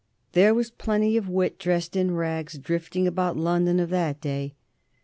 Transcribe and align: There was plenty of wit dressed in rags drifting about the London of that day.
There 0.31 0.55
was 0.55 0.71
plenty 0.71 1.15
of 1.15 1.29
wit 1.29 1.59
dressed 1.59 1.95
in 1.95 2.15
rags 2.15 2.57
drifting 2.57 3.05
about 3.07 3.35
the 3.35 3.43
London 3.43 3.79
of 3.79 3.91
that 3.91 4.19
day. 4.19 4.55